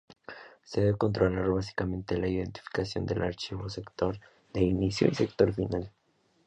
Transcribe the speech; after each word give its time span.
Se 0.63 0.81
debe 0.81 0.97
controlar 0.97 1.47
básicamente 1.51 2.17
la 2.17 2.27
identificación 2.27 3.05
del 3.05 3.21
archivo, 3.21 3.69
sector 3.69 4.19
de 4.51 4.61
inicio 4.61 5.07
y 5.07 5.13
sector 5.13 5.53
final. 5.53 5.91